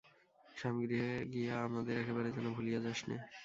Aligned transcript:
স্বামীগৃহে 0.55 1.15
গিয়া 1.33 1.55
আমাদের 1.67 1.95
একেবারে 1.99 2.29
যেন 2.35 2.45
ভুলিয়া 2.55 2.79
যাস 2.85 2.99
নে। 3.07 3.15